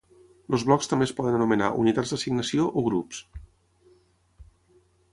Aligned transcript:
Els 0.57 0.63
blocs 0.69 0.89
també 0.93 1.07
es 1.07 1.13
poden 1.19 1.37
anomenar 1.41 1.69
unitats 1.83 2.15
d'assignació 2.15 2.67
o 2.81 2.85
grups. 2.89 3.23